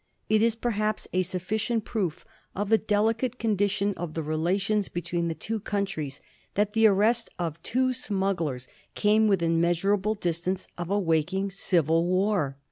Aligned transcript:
It 0.29 0.41
is, 0.41 0.55
perhaps, 0.55 1.07
a 1.13 1.21
sufficient 1.21 1.85
proof 1.85 2.25
of 2.55 2.69
the 2.69 2.79
delicate 2.79 3.37
condition 3.37 3.93
of 3.93 4.15
the 4.15 4.23
relations 4.23 4.89
between 4.89 5.27
the 5.27 5.35
two 5.35 5.59
countries 5.59 6.21
that 6.55 6.73
the 6.73 6.87
arrest 6.87 7.29
of 7.37 7.61
two 7.61 7.93
smug 7.93 8.39
glers 8.39 8.67
came 8.95 9.27
within 9.27 9.61
measurable 9.61 10.15
distance 10.15 10.67
of 10.75 10.89
awaking 10.89 11.51
civil 11.51 12.07
war. 12.07 12.57